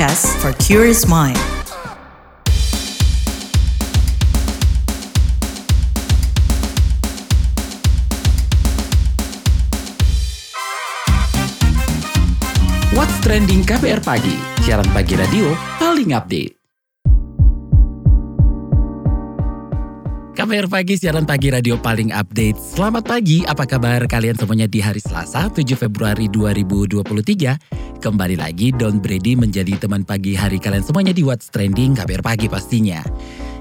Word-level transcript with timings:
podcast 0.00 0.32
for 0.40 0.56
curious 0.56 1.04
mind. 1.04 1.36
What's 12.96 13.12
Trending 13.20 13.60
KBR 13.68 14.00
Pagi, 14.00 14.40
siaran 14.64 14.88
pagi 14.96 15.20
radio 15.20 15.52
paling 15.76 16.16
update. 16.16 16.56
KBR 20.32 20.72
Pagi, 20.72 20.96
siaran 20.96 21.28
pagi 21.28 21.52
radio 21.52 21.76
paling 21.76 22.16
update. 22.16 22.56
Selamat 22.56 23.04
pagi, 23.04 23.44
apa 23.44 23.68
kabar 23.68 24.08
kalian 24.08 24.40
semuanya 24.40 24.64
di 24.64 24.80
hari 24.80 25.04
Selasa 25.04 25.52
7 25.52 25.76
Februari 25.76 26.32
2023? 26.32 27.79
Kembali 28.00 28.32
lagi 28.40 28.72
Don 28.72 28.96
Brady 28.96 29.36
menjadi 29.36 29.76
teman 29.76 30.08
pagi 30.08 30.32
hari 30.32 30.56
kalian 30.56 30.80
semuanya 30.80 31.12
di 31.12 31.20
What's 31.20 31.52
Trending 31.52 32.00
KBR 32.00 32.24
Pagi 32.24 32.48
pastinya. 32.48 33.04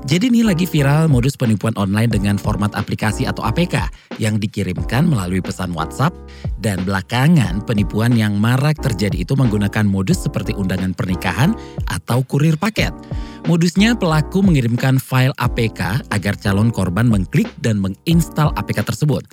Jadi 0.08 0.32
ini 0.32 0.48
lagi 0.48 0.64
viral 0.64 1.12
modus 1.12 1.36
penipuan 1.36 1.76
online 1.76 2.08
dengan 2.08 2.40
format 2.40 2.72
aplikasi 2.72 3.28
atau 3.28 3.44
APK 3.44 3.92
yang 4.16 4.40
dikirimkan 4.40 5.04
melalui 5.04 5.44
pesan 5.44 5.76
WhatsApp 5.76 6.16
dan 6.64 6.80
belakangan 6.88 7.60
penipuan 7.68 8.16
yang 8.16 8.40
marak 8.40 8.80
terjadi 8.80 9.28
itu 9.28 9.36
menggunakan 9.36 9.84
modus 9.84 10.24
seperti 10.24 10.56
undangan 10.56 10.96
pernikahan 10.96 11.52
atau 11.92 12.24
kurir 12.24 12.56
paket. 12.56 12.96
Modusnya 13.48 13.96
pelaku 13.96 14.44
mengirimkan 14.44 15.00
file 15.00 15.36
APK 15.40 16.12
agar 16.12 16.36
calon 16.38 16.70
korban 16.70 17.08
mengklik 17.08 17.48
dan 17.64 17.80
menginstal 17.80 18.52
APK 18.60 18.84
tersebut. 18.84 19.24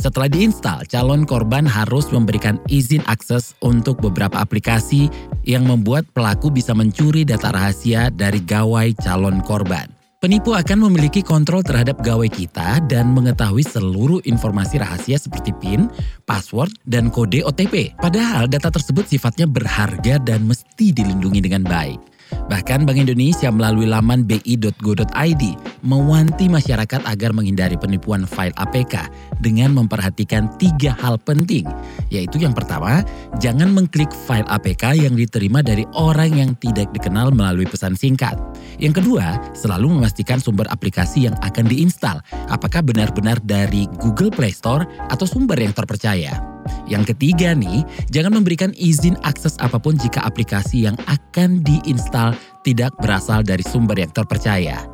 Setelah 0.00 0.32
diinstal, 0.32 0.84
calon 0.88 1.28
korban 1.28 1.68
harus 1.68 2.08
memberikan 2.08 2.56
izin 2.72 3.04
akses 3.04 3.52
untuk 3.60 4.00
beberapa 4.00 4.40
aplikasi 4.40 5.12
yang 5.44 5.68
membuat 5.68 6.08
pelaku 6.16 6.48
bisa 6.48 6.72
mencuri 6.72 7.24
data 7.28 7.52
rahasia 7.52 8.08
dari 8.08 8.40
gawai 8.40 8.96
calon 8.96 9.44
korban. 9.44 9.99
Penipu 10.20 10.52
akan 10.52 10.84
memiliki 10.84 11.24
kontrol 11.24 11.64
terhadap 11.64 12.04
gawai 12.04 12.28
kita 12.28 12.84
dan 12.84 13.16
mengetahui 13.16 13.64
seluruh 13.64 14.20
informasi 14.28 14.76
rahasia 14.76 15.16
seperti 15.16 15.48
PIN, 15.56 15.88
password, 16.28 16.76
dan 16.84 17.08
kode 17.08 17.40
OTP. 17.40 17.96
Padahal 17.96 18.44
data 18.44 18.68
tersebut 18.68 19.08
sifatnya 19.08 19.48
berharga 19.48 20.20
dan 20.20 20.44
mesti 20.44 20.92
dilindungi 20.92 21.40
dengan 21.40 21.64
baik. 21.64 22.19
Bahkan 22.50 22.82
Bank 22.82 22.98
Indonesia 22.98 23.46
melalui 23.54 23.86
laman 23.86 24.26
bi.go.id 24.26 25.42
mewanti 25.86 26.50
masyarakat 26.50 27.00
agar 27.06 27.30
menghindari 27.30 27.78
penipuan 27.78 28.26
file 28.26 28.52
APK 28.58 29.06
dengan 29.38 29.70
memperhatikan 29.78 30.50
tiga 30.58 30.98
hal 30.98 31.14
penting, 31.22 31.62
yaitu 32.10 32.42
yang 32.42 32.50
pertama, 32.50 33.06
jangan 33.38 33.70
mengklik 33.70 34.10
file 34.26 34.44
APK 34.50 34.98
yang 34.98 35.14
diterima 35.14 35.62
dari 35.62 35.86
orang 35.94 36.34
yang 36.34 36.50
tidak 36.58 36.90
dikenal 36.90 37.30
melalui 37.30 37.70
pesan 37.70 37.94
singkat. 37.94 38.34
Yang 38.82 39.00
kedua, 39.00 39.38
selalu 39.54 40.02
memastikan 40.02 40.42
sumber 40.42 40.66
aplikasi 40.74 41.30
yang 41.30 41.38
akan 41.46 41.70
diinstal, 41.70 42.18
apakah 42.50 42.82
benar-benar 42.82 43.38
dari 43.46 43.86
Google 44.02 44.34
Play 44.34 44.50
Store 44.50 44.84
atau 45.06 45.24
sumber 45.24 45.56
yang 45.56 45.72
terpercaya. 45.72 46.59
Yang 46.90 47.14
ketiga 47.14 47.54
nih, 47.54 47.86
jangan 48.10 48.42
memberikan 48.42 48.74
izin 48.74 49.14
akses 49.22 49.54
apa 49.62 49.78
pun 49.78 49.94
jika 49.94 50.22
aplikasi 50.26 50.90
yang 50.90 50.98
akan 51.06 51.62
diinstal 51.62 52.34
tidak 52.66 52.94
berasal 52.98 53.46
dari 53.46 53.62
sumber 53.62 53.98
yang 53.98 54.10
terpercaya. 54.10 54.84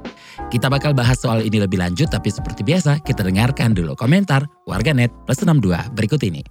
Kita 0.53 0.69
bakal 0.69 0.93
bahas 0.93 1.19
soal 1.19 1.43
ini 1.43 1.59
lebih 1.59 1.81
lanjut, 1.81 2.13
tapi 2.13 2.29
seperti 2.29 2.63
biasa 2.63 3.01
kita 3.03 3.25
dengarkan 3.25 3.73
dulu 3.73 3.97
komentar 3.97 4.45
warganet 4.69 5.11
plus 5.25 5.41
62 5.43 5.97
berikut 5.97 6.21
ini. 6.23 6.45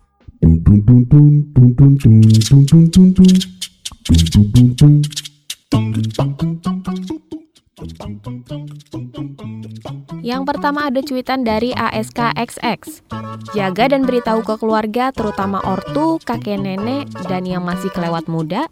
Yang 10.25 10.41
pertama 10.49 10.89
ada 10.89 11.05
cuitan 11.05 11.45
dari 11.45 11.69
ASKXX. 11.77 13.05
Jaga 13.53 13.93
dan 13.93 14.09
beritahu 14.09 14.41
ke 14.41 14.57
keluarga, 14.57 15.13
terutama 15.13 15.61
ortu, 15.61 16.17
kakek 16.25 16.57
nenek, 16.57 17.05
dan 17.29 17.45
yang 17.45 17.61
masih 17.61 17.93
kelewat 17.93 18.25
muda. 18.25 18.65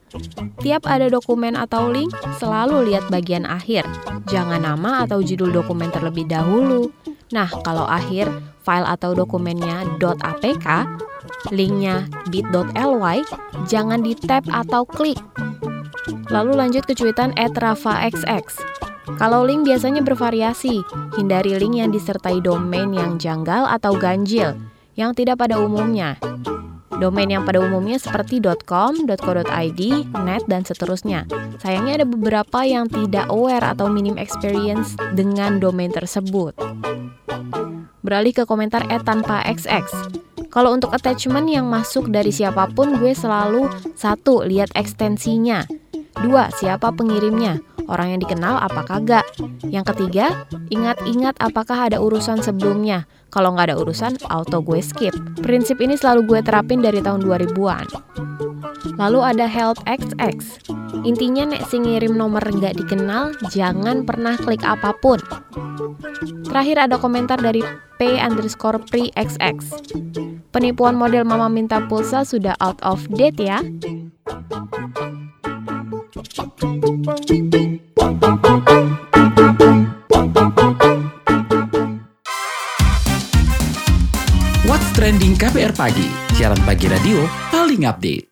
Tiap 0.65 0.89
ada 0.89 1.13
dokumen 1.13 1.53
atau 1.53 1.93
link, 1.93 2.09
selalu 2.41 2.89
lihat 2.89 3.05
bagian 3.13 3.45
akhir. 3.45 3.85
Jangan 4.33 4.65
nama 4.65 5.05
atau 5.05 5.21
judul 5.21 5.53
dokumen 5.53 5.93
terlebih 5.93 6.25
dahulu. 6.25 6.89
Nah, 7.29 7.53
kalau 7.61 7.85
akhir 7.85 8.33
file 8.65 8.89
atau 8.89 9.13
dokumennya 9.13 9.85
.apk, 10.01 10.89
linknya 11.53 12.09
bit.ly, 12.33 13.21
jangan 13.69 14.01
di 14.01 14.17
tab 14.17 14.41
atau 14.49 14.89
klik. 14.89 15.21
Lalu 16.33 16.57
lanjut 16.57 16.81
ke 16.89 16.97
cuitan 16.97 17.29
@rafaxx. 17.37 18.57
Kalau 19.03 19.43
link 19.43 19.67
biasanya 19.67 19.99
bervariasi, 19.99 20.79
hindari 21.19 21.59
link 21.59 21.75
yang 21.75 21.91
disertai 21.91 22.39
domain 22.39 22.87
yang 22.95 23.19
janggal 23.19 23.67
atau 23.67 23.99
ganjil, 23.99 24.55
yang 24.95 25.11
tidak 25.11 25.43
pada 25.43 25.59
umumnya. 25.59 26.15
Domain 27.03 27.27
yang 27.27 27.43
pada 27.43 27.59
umumnya 27.59 27.99
seperti 27.99 28.39
.com, 28.63 28.95
.co.id, 29.03 29.81
net, 30.23 30.43
dan 30.47 30.63
seterusnya. 30.63 31.27
Sayangnya 31.59 31.99
ada 31.99 32.07
beberapa 32.07 32.63
yang 32.63 32.87
tidak 32.87 33.27
aware 33.27 33.65
atau 33.65 33.91
minim 33.91 34.15
experience 34.15 34.95
dengan 35.11 35.59
domain 35.59 35.91
tersebut. 35.91 36.55
Beralih 38.03 38.31
ke 38.31 38.43
komentar 38.47 38.87
e 38.87 39.03
tanpa 39.03 39.43
XX. 39.43 39.83
Kalau 40.47 40.71
untuk 40.71 40.93
attachment 40.93 41.49
yang 41.49 41.65
masuk 41.65 42.07
dari 42.13 42.29
siapa 42.29 42.69
pun, 42.71 43.01
gue 43.01 43.11
selalu 43.11 43.67
satu 43.97 44.45
lihat 44.45 44.69
ekstensinya, 44.77 45.65
dua 46.21 46.53
siapa 46.53 46.93
pengirimnya, 46.93 47.57
orang 47.89 48.13
yang 48.13 48.21
dikenal 48.21 48.61
apa 48.61 48.85
kagak. 48.85 49.25
Yang 49.65 49.95
ketiga, 49.95 50.45
ingat-ingat 50.69 51.39
apakah 51.41 51.89
ada 51.89 51.97
urusan 51.97 52.43
sebelumnya. 52.45 53.09
Kalau 53.33 53.57
nggak 53.57 53.73
ada 53.73 53.77
urusan, 53.81 54.21
auto 54.29 54.61
gue 54.61 54.77
skip. 54.83 55.15
Prinsip 55.41 55.81
ini 55.81 55.97
selalu 55.97 56.29
gue 56.29 56.39
terapin 56.45 56.85
dari 56.85 57.01
tahun 57.01 57.25
2000-an. 57.25 57.87
Lalu 59.01 59.19
ada 59.25 59.49
help 59.49 59.81
XX. 59.89 60.37
Intinya 61.01 61.49
nek 61.49 61.65
si 61.65 61.81
ngirim 61.81 62.13
nomor 62.13 62.45
nggak 62.45 62.77
dikenal, 62.77 63.33
jangan 63.49 64.05
pernah 64.05 64.37
klik 64.37 64.61
apa 64.61 64.93
pun. 65.01 65.17
Terakhir 66.45 66.77
ada 66.85 67.01
komentar 67.01 67.41
dari 67.41 67.65
P 67.97 68.21
underscore 68.21 68.77
pre 68.85 69.09
XX. 69.17 69.57
Penipuan 70.53 70.93
model 70.93 71.25
mama 71.25 71.49
minta 71.49 71.81
pulsa 71.89 72.21
sudah 72.21 72.53
out 72.61 72.77
of 72.85 73.01
date 73.09 73.41
ya. 73.41 73.65
What's 76.33 76.49
Trending 84.97 85.37
KBR 85.37 85.77
Pagi, 85.77 86.09
siaran 86.33 86.57
pagi 86.65 86.89
radio 86.89 87.21
paling 87.53 87.85
update. 87.85 88.25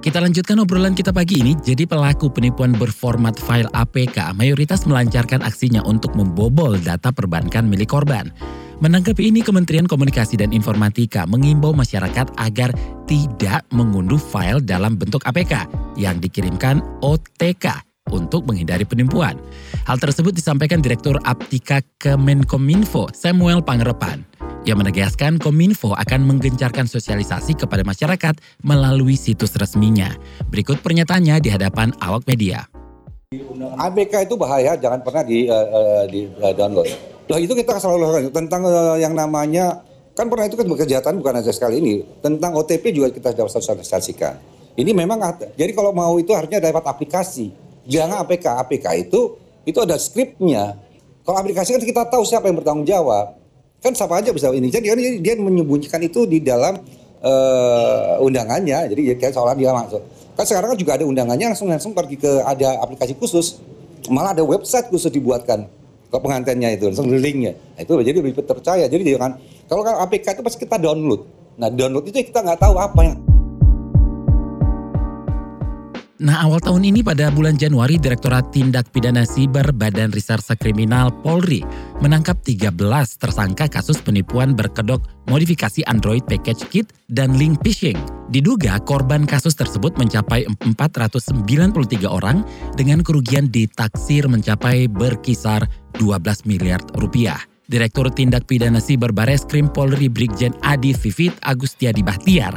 Kita 0.00 0.24
lanjutkan 0.24 0.56
obrolan 0.64 0.96
kita 0.96 1.12
pagi 1.12 1.44
ini. 1.44 1.52
Jadi 1.60 1.84
pelaku 1.84 2.32
penipuan 2.32 2.72
berformat 2.72 3.36
file 3.36 3.68
APK 3.76 4.32
mayoritas 4.32 4.88
melancarkan 4.88 5.44
aksinya 5.44 5.84
untuk 5.84 6.16
membobol 6.16 6.80
data 6.80 7.12
perbankan 7.12 7.68
milik 7.68 7.92
korban. 7.92 8.32
Menanggapi 8.76 9.32
ini, 9.32 9.40
Kementerian 9.40 9.88
Komunikasi 9.88 10.36
dan 10.36 10.52
Informatika 10.52 11.24
mengimbau 11.24 11.72
masyarakat 11.72 12.28
agar 12.36 12.76
tidak 13.08 13.64
mengunduh 13.72 14.20
file 14.20 14.60
dalam 14.60 15.00
bentuk 15.00 15.24
APK 15.24 15.64
yang 15.96 16.20
dikirimkan 16.20 16.84
OTK 17.00 17.72
untuk 18.12 18.44
menghindari 18.44 18.84
penipuan. 18.84 19.40
Hal 19.88 19.96
tersebut 19.96 20.36
disampaikan 20.36 20.84
Direktur 20.84 21.16
Aptika 21.24 21.80
Kemenkominfo 21.96 23.08
Samuel 23.16 23.64
Pangerepan. 23.64 24.28
Ia 24.68 24.76
menegaskan 24.76 25.40
Kominfo 25.40 25.96
akan 25.96 26.28
menggencarkan 26.28 26.84
sosialisasi 26.84 27.56
kepada 27.56 27.80
masyarakat 27.80 28.36
melalui 28.60 29.16
situs 29.16 29.56
resminya. 29.56 30.12
Berikut 30.52 30.84
pernyataannya 30.84 31.40
di 31.40 31.48
hadapan 31.48 31.96
awak 32.04 32.28
media. 32.28 32.68
APK 33.80 34.28
itu 34.28 34.36
bahaya, 34.36 34.76
jangan 34.76 35.00
pernah 35.00 35.24
di, 35.24 35.48
uh, 35.48 36.04
di 36.12 36.28
uh, 36.44 36.52
download. 36.52 37.15
Lah 37.26 37.38
itu 37.42 37.52
kita 37.58 37.82
selalu 37.82 37.98
lakukan 38.06 38.32
tentang 38.34 38.62
uh, 38.62 38.94
yang 38.94 39.10
namanya 39.10 39.82
kan 40.14 40.30
pernah 40.30 40.46
itu 40.46 40.56
kan 40.56 40.64
kejahatan 40.64 41.18
bukan 41.20 41.42
aja 41.42 41.52
sekali 41.52 41.82
ini 41.82 41.94
tentang 42.22 42.54
OTP 42.54 42.94
juga 42.94 43.10
kita 43.10 43.34
sudah 43.34 43.50
sosialisasikan. 43.50 44.38
Ini 44.76 44.92
memang 44.92 45.18
jadi 45.56 45.72
kalau 45.72 45.90
mau 45.90 46.14
itu 46.20 46.30
harusnya 46.36 46.60
dapat 46.62 46.84
aplikasi. 46.84 47.50
Jangan 47.88 48.22
APK. 48.24 48.46
APK 48.62 48.86
itu 49.08 49.40
itu 49.66 49.78
ada 49.82 49.96
skripnya. 49.98 50.78
Kalau 51.26 51.42
aplikasi 51.42 51.74
kan 51.74 51.82
kita 51.82 52.02
tahu 52.06 52.22
siapa 52.22 52.46
yang 52.46 52.60
bertanggung 52.60 52.86
jawab. 52.86 53.34
Kan 53.82 53.96
siapa 53.96 54.20
aja 54.22 54.30
bisa 54.30 54.52
ini. 54.54 54.70
Jadi 54.70 54.86
kan 54.86 54.98
dia 55.00 55.34
menyembunyikan 55.40 56.00
itu 56.04 56.28
di 56.28 56.44
dalam 56.44 56.78
uh, 57.24 58.22
undangannya. 58.22 58.86
Jadi 58.92 59.00
ya 59.10 59.14
kayak 59.18 59.32
seolah 59.34 59.56
dia 59.56 59.72
masuk. 59.74 60.04
Kan 60.36 60.44
sekarang 60.44 60.76
kan 60.76 60.78
juga 60.78 60.92
ada 61.00 61.04
undangannya 61.08 61.56
langsung 61.56 61.72
langsung 61.72 61.96
pergi 61.96 62.20
ke 62.20 62.44
ada 62.44 62.78
aplikasi 62.84 63.16
khusus. 63.16 63.58
Malah 64.12 64.36
ada 64.36 64.44
website 64.44 64.92
khusus 64.92 65.08
dibuatkan 65.10 65.66
ke 66.16 66.20
pengantinnya 66.24 66.72
itu 66.72 66.88
langsung 66.88 67.12
linknya 67.12 67.52
nah, 67.76 67.84
itu 67.84 67.92
jadi 68.00 68.16
lebih 68.24 68.40
terpercaya 68.40 68.88
jadi 68.88 69.04
jangan 69.16 69.36
kalau 69.66 69.82
kan 69.82 69.98
APK 70.06 70.26
itu 70.38 70.42
pasti 70.46 70.58
kita 70.62 70.78
download. 70.78 71.26
Nah 71.58 71.68
download 71.74 72.06
itu 72.06 72.30
kita 72.30 72.46
nggak 72.46 72.60
tahu 72.62 72.74
apa 72.78 73.00
yang 73.02 73.16
Nah, 76.16 76.48
awal 76.48 76.64
tahun 76.64 76.88
ini 76.88 77.04
pada 77.04 77.28
bulan 77.28 77.60
Januari, 77.60 78.00
Direktorat 78.00 78.48
Tindak 78.48 78.88
Pidana 78.88 79.28
Siber 79.28 79.68
Badan 79.68 80.08
Reserse 80.16 80.56
Kriminal 80.56 81.12
Polri 81.12 81.60
menangkap 82.00 82.40
13 82.40 82.72
tersangka 83.20 83.68
kasus 83.68 84.00
penipuan 84.00 84.56
berkedok 84.56 85.04
modifikasi 85.28 85.84
Android 85.84 86.24
package 86.24 86.64
kit 86.72 86.88
dan 87.12 87.36
link 87.36 87.60
phishing. 87.60 88.00
Diduga 88.32 88.80
korban 88.88 89.28
kasus 89.28 89.60
tersebut 89.60 89.92
mencapai 90.00 90.48
493 90.64 92.08
orang 92.08 92.40
dengan 92.80 93.04
kerugian 93.04 93.52
ditaksir 93.52 94.24
mencapai 94.24 94.88
berkisar 94.88 95.68
12 96.00 96.48
miliar 96.48 96.80
rupiah. 96.96 97.44
Direktur 97.68 98.08
Tindak 98.08 98.48
Pidana 98.48 98.80
Siber 98.80 99.12
Bareskrim 99.12 99.68
Polri 99.68 100.08
Brigjen 100.08 100.56
Adi 100.64 100.96
Vivit 100.96 101.36
Agustiadi 101.44 102.00
Bahtiar 102.00 102.56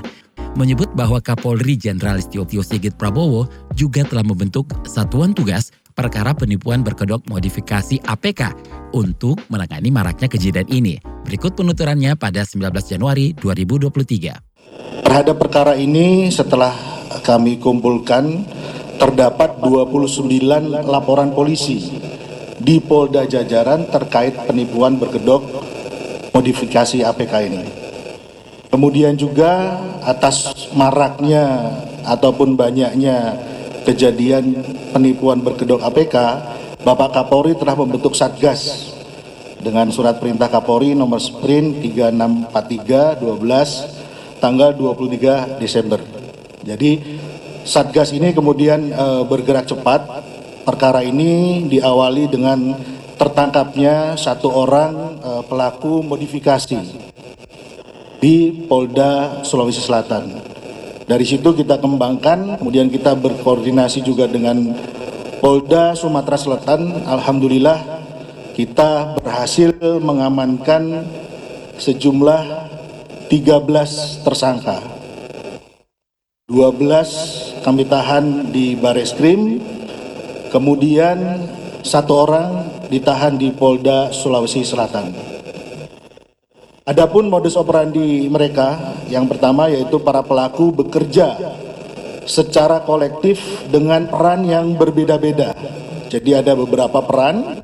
menyebut 0.60 0.92
bahwa 0.92 1.24
Kapolri 1.24 1.80
Jenderal 1.80 2.20
Istio 2.20 2.44
Sigit 2.44 3.00
Prabowo 3.00 3.48
juga 3.80 4.04
telah 4.04 4.28
membentuk 4.28 4.68
satuan 4.84 5.32
tugas 5.32 5.72
perkara 5.96 6.36
penipuan 6.36 6.84
berkedok 6.84 7.24
modifikasi 7.32 8.04
APK 8.04 8.52
untuk 8.92 9.40
menangani 9.48 9.88
maraknya 9.88 10.28
kejadian 10.28 10.68
ini. 10.68 11.00
Berikut 11.24 11.56
penuturannya 11.56 12.20
pada 12.20 12.44
19 12.44 12.60
Januari 12.84 13.32
2023. 13.40 15.08
Terhadap 15.08 15.36
perkara 15.40 15.80
ini 15.80 16.28
setelah 16.28 16.76
kami 17.24 17.56
kumpulkan 17.64 18.44
terdapat 19.00 19.64
29 19.64 20.28
laporan 20.84 21.32
polisi 21.32 22.00
di 22.60 22.84
Polda 22.84 23.24
Jajaran 23.24 23.88
terkait 23.88 24.36
penipuan 24.44 25.00
berkedok 25.00 25.42
modifikasi 26.36 27.08
APK 27.08 27.34
ini. 27.48 27.89
Kemudian 28.70 29.18
juga 29.18 29.82
atas 30.06 30.70
maraknya 30.78 31.74
ataupun 32.06 32.54
banyaknya 32.54 33.34
kejadian 33.82 34.62
penipuan 34.94 35.42
berkedok 35.42 35.82
APK, 35.82 36.16
Bapak 36.86 37.18
Kapolri 37.18 37.58
telah 37.58 37.74
membentuk 37.74 38.14
Satgas 38.14 38.94
dengan 39.58 39.90
surat 39.90 40.22
perintah 40.22 40.54
Kapolri 40.54 40.94
nomor 40.94 41.18
sprint 41.18 41.82
3643 41.82 43.26
12 43.26 44.38
tanggal 44.38 44.78
23 44.78 45.58
Desember. 45.58 46.00
Jadi 46.62 47.20
Satgas 47.66 48.14
ini 48.14 48.38
kemudian 48.38 48.94
e, 48.94 49.06
bergerak 49.26 49.66
cepat. 49.66 50.30
Perkara 50.62 51.02
ini 51.02 51.66
diawali 51.66 52.30
dengan 52.30 52.78
tertangkapnya 53.18 54.14
satu 54.14 54.54
orang 54.54 55.18
e, 55.18 55.32
pelaku 55.50 56.06
modifikasi 56.06 57.09
di 58.20 58.68
Polda 58.68 59.42
Sulawesi 59.48 59.80
Selatan. 59.80 60.44
Dari 61.10 61.26
situ 61.26 61.56
kita 61.56 61.82
kembangkan, 61.82 62.60
kemudian 62.62 62.92
kita 62.92 63.18
berkoordinasi 63.18 64.06
juga 64.06 64.30
dengan 64.30 64.76
Polda 65.40 65.96
Sumatera 65.96 66.38
Selatan. 66.38 67.08
Alhamdulillah 67.08 67.80
kita 68.54 69.18
berhasil 69.24 69.72
mengamankan 70.04 71.08
sejumlah 71.80 72.70
13 73.32 74.28
tersangka. 74.28 74.84
12 76.52 77.64
kami 77.64 77.88
tahan 77.88 78.52
di 78.52 78.76
Bareskrim, 78.76 79.64
kemudian 80.52 81.40
satu 81.82 82.28
orang 82.28 82.68
ditahan 82.92 83.40
di 83.40 83.50
Polda 83.56 84.12
Sulawesi 84.12 84.68
Selatan. 84.68 85.39
Adapun 86.90 87.30
modus 87.30 87.54
operandi 87.54 88.26
mereka 88.34 88.98
yang 89.14 89.30
pertama 89.30 89.70
yaitu 89.70 90.02
para 90.02 90.26
pelaku 90.26 90.74
bekerja 90.74 91.38
secara 92.26 92.82
kolektif 92.82 93.38
dengan 93.70 94.10
peran 94.10 94.42
yang 94.42 94.74
berbeda-beda. 94.74 95.54
Jadi 96.10 96.34
ada 96.34 96.58
beberapa 96.58 96.98
peran 97.06 97.62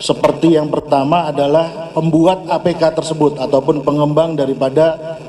seperti 0.00 0.56
yang 0.56 0.72
pertama 0.72 1.28
adalah 1.28 1.92
pembuat 1.92 2.48
APK 2.48 2.96
tersebut 2.96 3.36
ataupun 3.36 3.84
pengembang 3.84 4.40
daripada 4.40 5.20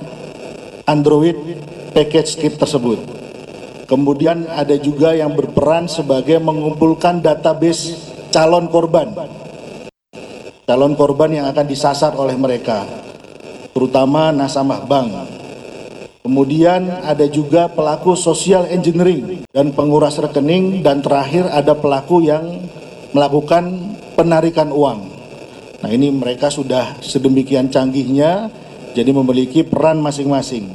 Android 0.88 1.36
package 1.92 2.40
kit 2.40 2.56
tersebut. 2.56 3.04
Kemudian 3.92 4.48
ada 4.48 4.80
juga 4.80 5.12
yang 5.12 5.36
berperan 5.36 5.92
sebagai 5.92 6.40
mengumpulkan 6.40 7.20
database 7.20 7.92
calon 8.32 8.72
korban. 8.72 9.12
Calon 10.64 10.96
korban 10.96 11.44
yang 11.44 11.46
akan 11.52 11.68
disasar 11.68 12.16
oleh 12.16 12.40
mereka 12.40 12.97
terutama 13.78 14.34
nasabah 14.34 14.90
bank. 14.90 15.14
Kemudian 16.26 16.90
ada 17.06 17.30
juga 17.30 17.70
pelaku 17.70 18.18
social 18.18 18.66
engineering 18.74 19.46
dan 19.54 19.70
penguras 19.70 20.18
rekening 20.18 20.82
dan 20.82 21.06
terakhir 21.06 21.46
ada 21.54 21.78
pelaku 21.78 22.26
yang 22.26 22.66
melakukan 23.14 23.94
penarikan 24.18 24.74
uang. 24.74 25.14
Nah 25.86 25.90
ini 25.94 26.10
mereka 26.10 26.50
sudah 26.50 26.98
sedemikian 27.06 27.70
canggihnya 27.70 28.50
jadi 28.98 29.14
memiliki 29.14 29.62
peran 29.62 30.02
masing-masing. 30.02 30.74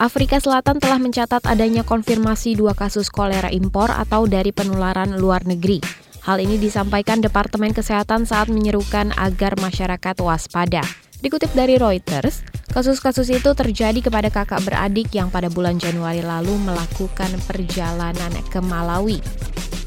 Afrika 0.00 0.40
Selatan 0.40 0.80
telah 0.80 0.96
mencatat 0.96 1.44
adanya 1.44 1.84
konfirmasi 1.84 2.56
dua 2.56 2.72
kasus 2.72 3.12
kolera 3.12 3.52
impor 3.52 3.92
atau 3.92 4.24
dari 4.24 4.56
penularan 4.56 5.20
luar 5.20 5.44
negeri. 5.44 6.03
Hal 6.24 6.40
ini 6.40 6.56
disampaikan 6.56 7.20
Departemen 7.20 7.76
Kesehatan 7.76 8.24
saat 8.24 8.48
menyerukan 8.48 9.12
agar 9.20 9.60
masyarakat 9.60 10.16
waspada. 10.24 10.80
Dikutip 11.20 11.52
dari 11.52 11.76
Reuters, 11.76 12.40
kasus-kasus 12.72 13.28
itu 13.28 13.52
terjadi 13.52 14.00
kepada 14.00 14.32
kakak 14.32 14.64
beradik 14.64 15.12
yang 15.12 15.28
pada 15.28 15.52
bulan 15.52 15.76
Januari 15.76 16.24
lalu 16.24 16.56
melakukan 16.64 17.28
perjalanan 17.44 18.32
ke 18.48 18.56
Malawi. 18.64 19.20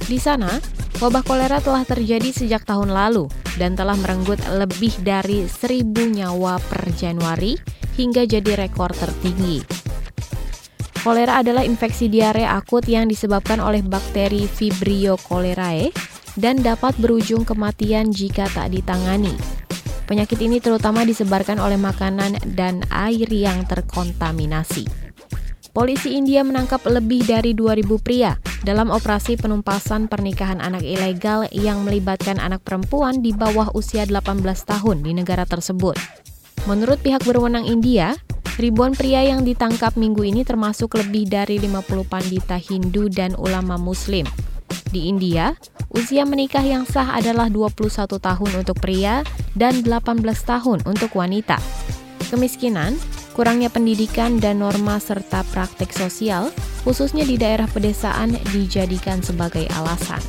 Di 0.06 0.22
sana, 0.22 0.62
wabah 1.02 1.26
kolera 1.26 1.58
telah 1.58 1.82
terjadi 1.90 2.30
sejak 2.30 2.70
tahun 2.70 2.94
lalu 2.94 3.26
dan 3.58 3.74
telah 3.74 3.98
merenggut 3.98 4.38
lebih 4.46 4.94
dari 5.02 5.50
seribu 5.50 6.06
nyawa 6.06 6.62
per 6.70 6.86
Januari 6.94 7.58
hingga 7.98 8.30
jadi 8.30 8.62
rekor 8.62 8.94
tertinggi. 8.94 9.66
Kolera 11.02 11.42
adalah 11.42 11.66
infeksi 11.66 12.14
diare 12.14 12.46
akut 12.46 12.86
yang 12.86 13.10
disebabkan 13.10 13.58
oleh 13.58 13.82
bakteri 13.82 14.46
Vibrio 14.46 15.18
cholerae 15.18 15.90
dan 16.38 16.62
dapat 16.62 16.94
berujung 17.02 17.44
kematian 17.44 18.14
jika 18.14 18.46
tak 18.54 18.72
ditangani. 18.72 19.34
Penyakit 20.08 20.40
ini 20.40 20.64
terutama 20.64 21.04
disebarkan 21.04 21.60
oleh 21.60 21.76
makanan 21.76 22.56
dan 22.56 22.80
air 22.88 23.28
yang 23.28 23.68
terkontaminasi. 23.68 24.88
Polisi 25.76 26.18
India 26.18 26.42
menangkap 26.42 26.82
lebih 26.90 27.28
dari 27.28 27.54
2000 27.54 28.02
pria 28.02 28.34
dalam 28.66 28.90
operasi 28.90 29.38
penumpasan 29.38 30.10
pernikahan 30.10 30.58
anak 30.58 30.82
ilegal 30.82 31.46
yang 31.54 31.86
melibatkan 31.86 32.42
anak 32.42 32.66
perempuan 32.66 33.22
di 33.22 33.30
bawah 33.30 33.70
usia 33.78 34.08
18 34.08 34.42
tahun 34.42 35.06
di 35.06 35.12
negara 35.14 35.46
tersebut. 35.46 35.94
Menurut 36.66 36.98
pihak 37.06 37.22
berwenang 37.30 37.70
India, 37.70 38.18
ribuan 38.58 38.98
pria 38.98 39.22
yang 39.22 39.46
ditangkap 39.46 39.94
minggu 39.94 40.26
ini 40.26 40.42
termasuk 40.42 40.98
lebih 40.98 41.30
dari 41.30 41.62
50 41.62 42.10
pandita 42.10 42.58
Hindu 42.58 43.06
dan 43.12 43.38
ulama 43.38 43.78
muslim. 43.78 44.26
Di 44.92 45.12
India, 45.12 45.56
Usia 45.88 46.28
menikah 46.28 46.62
yang 46.68 46.84
sah 46.84 47.16
adalah 47.16 47.48
21 47.48 48.20
tahun 48.20 48.52
untuk 48.60 48.78
pria 48.84 49.24
dan 49.56 49.88
18 49.88 50.20
tahun 50.44 50.84
untuk 50.84 51.16
wanita. 51.16 51.56
Kemiskinan, 52.28 53.00
kurangnya 53.32 53.72
pendidikan 53.72 54.36
dan 54.44 54.60
norma 54.60 55.00
serta 55.00 55.48
praktik 55.56 55.96
sosial, 55.96 56.52
khususnya 56.84 57.24
di 57.24 57.40
daerah 57.40 57.72
pedesaan, 57.72 58.36
dijadikan 58.52 59.24
sebagai 59.24 59.64
alasan. 59.80 60.20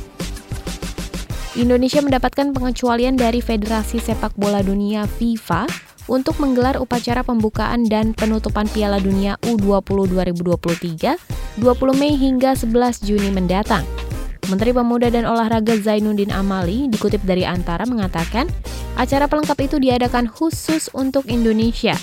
Indonesia 1.59 1.99
mendapatkan 1.99 2.55
pengecualian 2.55 3.19
dari 3.19 3.43
Federasi 3.43 3.99
Sepak 3.99 4.39
Bola 4.39 4.63
Dunia 4.63 5.03
FIFA 5.03 5.67
untuk 6.07 6.39
menggelar 6.39 6.79
upacara 6.79 7.19
pembukaan 7.19 7.83
dan 7.83 8.15
penutupan 8.15 8.63
Piala 8.71 9.03
Dunia 9.03 9.35
U20 9.43 10.07
2023 10.39 11.59
20 11.59 11.99
Mei 11.99 12.15
hingga 12.15 12.55
11 12.55 13.03
Juni 13.03 13.27
mendatang. 13.35 13.98
Menteri 14.49 14.73
Pemuda 14.73 15.13
dan 15.13 15.29
Olahraga 15.29 15.77
Zainuddin 15.77 16.33
Amali 16.33 16.89
dikutip 16.89 17.21
dari 17.21 17.45
Antara 17.45 17.85
mengatakan, 17.85 18.49
acara 18.97 19.29
pelengkap 19.29 19.61
itu 19.61 19.77
diadakan 19.77 20.25
khusus 20.25 20.89
untuk 20.97 21.29
Indonesia. 21.29 21.93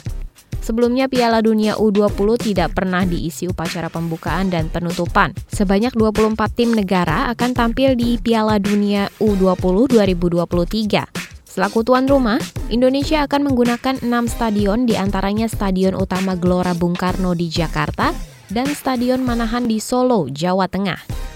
Sebelumnya 0.62 1.11
Piala 1.11 1.43
Dunia 1.43 1.79
U20 1.79 2.43
tidak 2.43 2.75
pernah 2.75 3.03
diisi 3.03 3.47
upacara 3.47 3.91
pembukaan 3.91 4.50
dan 4.50 4.71
penutupan. 4.71 5.35
Sebanyak 5.50 5.95
24 5.95 6.38
tim 6.55 6.71
negara 6.75 7.31
akan 7.35 7.50
tampil 7.55 7.95
di 7.99 8.19
Piala 8.19 8.62
Dunia 8.62 9.11
U20 9.19 9.91
2023. 9.91 11.26
Selaku 11.47 11.87
tuan 11.87 12.07
rumah, 12.07 12.38
Indonesia 12.71 13.26
akan 13.26 13.47
menggunakan 13.47 14.03
enam 14.07 14.26
stadion 14.31 14.87
di 14.87 14.99
antaranya 14.99 15.47
Stadion 15.50 15.95
Utama 15.99 16.35
Gelora 16.38 16.75
Bung 16.75 16.99
Karno 16.99 17.35
di 17.35 17.47
Jakarta 17.47 18.11
dan 18.50 18.71
Stadion 18.71 19.23
Manahan 19.23 19.67
di 19.67 19.79
Solo, 19.83 20.31
Jawa 20.31 20.71
Tengah. 20.71 21.36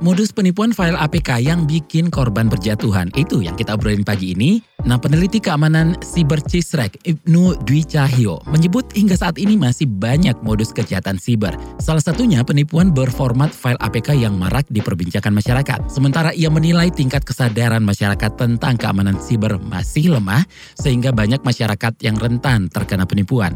Modus 0.00 0.32
penipuan 0.32 0.72
file 0.72 0.96
APK 0.96 1.44
yang 1.44 1.68
bikin 1.68 2.08
korban 2.08 2.48
berjatuhan 2.48 3.12
itu 3.20 3.44
yang 3.44 3.52
kita 3.52 3.76
obrolin 3.76 4.00
pagi 4.00 4.32
ini. 4.32 4.56
Nah, 4.88 4.96
peneliti 4.96 5.44
keamanan 5.44 5.92
siber 6.00 6.40
Cisrek 6.40 7.04
Ibnu 7.04 7.60
Dwi 7.68 7.84
Cahyo 7.84 8.40
menyebut 8.48 8.88
hingga 8.96 9.12
saat 9.12 9.36
ini 9.36 9.60
masih 9.60 9.84
banyak 9.84 10.40
modus 10.40 10.72
kejahatan 10.72 11.20
siber. 11.20 11.52
Salah 11.84 12.00
satunya 12.00 12.40
penipuan 12.40 12.96
berformat 12.96 13.52
file 13.52 13.76
APK 13.76 14.16
yang 14.16 14.40
marak 14.40 14.64
diperbincangkan 14.72 15.36
masyarakat. 15.36 15.92
Sementara 15.92 16.32
ia 16.32 16.48
menilai 16.48 16.88
tingkat 16.88 17.20
kesadaran 17.28 17.84
masyarakat 17.84 18.40
tentang 18.40 18.80
keamanan 18.80 19.20
siber 19.20 19.60
masih 19.60 20.16
lemah 20.16 20.48
sehingga 20.80 21.12
banyak 21.12 21.44
masyarakat 21.44 22.00
yang 22.00 22.16
rentan 22.16 22.72
terkena 22.72 23.04
penipuan. 23.04 23.52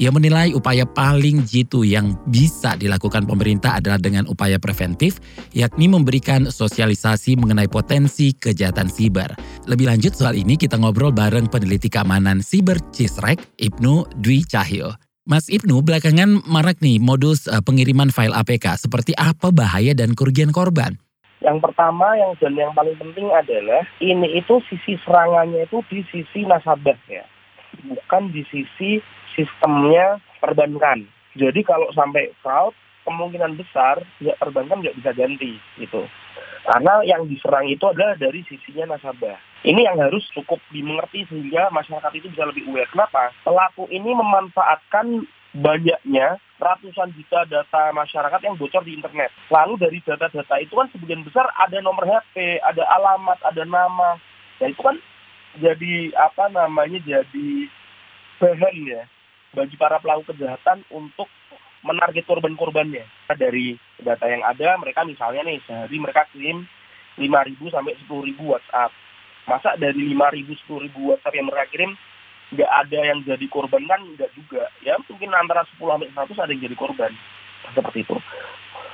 Ia 0.00 0.08
menilai 0.08 0.56
upaya 0.56 0.88
paling 0.88 1.44
jitu 1.44 1.84
yang 1.84 2.16
bisa 2.28 2.76
dilakukan 2.80 3.28
pemerintah 3.28 3.76
adalah 3.80 4.00
dengan 4.00 4.24
upaya 4.24 4.56
preventif, 4.56 5.20
yakni 5.52 5.90
memberikan 5.90 6.48
sosialisasi 6.48 7.36
mengenai 7.36 7.68
potensi 7.68 8.32
kejahatan 8.32 8.88
siber. 8.88 9.32
Lebih 9.68 9.92
lanjut 9.92 10.16
soal 10.16 10.38
ini 10.38 10.56
kita 10.56 10.80
ngobrol 10.80 11.12
bareng 11.12 11.52
peneliti 11.52 11.92
keamanan 11.92 12.40
siber 12.40 12.80
Cisrek, 12.92 13.40
Ibnu 13.60 14.08
Dwi 14.20 14.48
Cahyo. 14.48 14.96
Mas 15.22 15.46
Ibnu, 15.46 15.86
belakangan 15.86 16.42
marak 16.50 16.82
nih 16.82 16.98
modus 16.98 17.46
uh, 17.46 17.62
pengiriman 17.62 18.10
file 18.10 18.34
APK. 18.34 18.74
Seperti 18.74 19.14
apa 19.14 19.54
bahaya 19.54 19.94
dan 19.94 20.18
kerugian 20.18 20.50
korban? 20.50 20.98
Yang 21.42 21.58
pertama 21.62 22.14
yang 22.18 22.34
dan 22.38 22.54
yang 22.54 22.74
paling 22.74 22.98
penting 22.98 23.30
adalah 23.30 23.82
ini 24.02 24.38
itu 24.38 24.62
sisi 24.70 24.94
serangannya 25.02 25.66
itu 25.66 25.78
di 25.90 26.02
sisi 26.10 26.46
nasabah 26.46 26.98
ya, 27.10 27.26
bukan 27.86 28.30
di 28.30 28.46
sisi 28.50 29.02
sistemnya 29.36 30.20
perbankan. 30.40 31.06
Jadi 31.36 31.64
kalau 31.64 31.88
sampai 31.96 32.32
fraud, 32.44 32.76
kemungkinan 33.02 33.58
besar 33.58 34.02
ya 34.22 34.36
perbankan 34.38 34.82
nggak 34.82 34.96
bisa 35.02 35.10
ganti 35.14 35.58
gitu. 35.80 36.06
Karena 36.62 37.02
yang 37.02 37.26
diserang 37.26 37.66
itu 37.66 37.82
adalah 37.90 38.14
dari 38.14 38.46
sisinya 38.46 38.94
nasabah. 38.94 39.34
Ini 39.66 39.82
yang 39.82 39.98
harus 39.98 40.22
cukup 40.30 40.62
dimengerti 40.70 41.26
sehingga 41.26 41.70
masyarakat 41.74 42.12
itu 42.14 42.30
bisa 42.30 42.46
lebih 42.46 42.66
aware. 42.70 42.90
Kenapa? 42.90 43.34
Pelaku 43.42 43.90
ini 43.90 44.14
memanfaatkan 44.14 45.26
banyaknya 45.58 46.38
ratusan 46.62 47.12
juta 47.18 47.44
data 47.50 47.90
masyarakat 47.90 48.40
yang 48.46 48.54
bocor 48.54 48.86
di 48.86 48.94
internet. 48.94 49.34
Lalu 49.50 49.74
dari 49.82 49.98
data-data 50.06 50.56
itu 50.62 50.72
kan 50.78 50.86
sebagian 50.94 51.26
besar 51.26 51.50
ada 51.58 51.78
nomor 51.82 52.06
HP, 52.06 52.62
ada 52.62 52.86
alamat, 52.86 53.38
ada 53.42 53.62
nama. 53.66 54.16
Ya 54.62 54.70
itu 54.70 54.78
kan 54.78 54.96
jadi 55.58 56.14
apa 56.14 56.46
namanya 56.54 57.02
jadi 57.02 57.50
bahan 58.38 58.76
ya 58.86 59.02
bagi 59.52 59.76
para 59.76 60.00
pelaku 60.00 60.32
kejahatan 60.32 60.84
untuk 60.92 61.28
menarget 61.84 62.24
korban-korbannya. 62.24 63.04
Dari 63.32 63.76
data 64.00 64.26
yang 64.26 64.42
ada, 64.46 64.78
mereka 64.78 65.04
misalnya 65.04 65.44
nih 65.46 65.58
sehari 65.66 65.96
mereka 65.98 66.26
kirim 66.32 66.64
5.000 67.18 67.58
sampai 67.74 67.94
10.000 68.08 68.38
WhatsApp. 68.40 68.92
Masa 69.50 69.74
dari 69.76 70.14
5.000 70.14 70.56
10.000 70.66 70.94
WhatsApp 70.94 71.36
yang 71.36 71.46
mereka 71.50 71.66
kirim 71.74 71.92
nggak 72.52 72.68
ada 72.68 72.98
yang 73.00 73.18
jadi 73.24 73.46
korban 73.48 73.82
kan 73.88 74.00
nggak 74.14 74.30
juga. 74.36 74.68
Ya 74.84 74.96
mungkin 75.00 75.32
antara 75.32 75.64
10 75.76 75.80
sampai 75.80 76.08
100 76.12 76.44
ada 76.44 76.52
yang 76.52 76.62
jadi 76.70 76.76
korban. 76.78 77.12
Seperti 77.72 77.98
itu. 78.06 78.16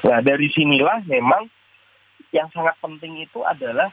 Nah 0.09 0.19
dari 0.23 0.47
sinilah 0.49 1.05
memang 1.05 1.51
yang 2.31 2.49
sangat 2.55 2.79
penting 2.81 3.19
itu 3.21 3.43
adalah 3.45 3.91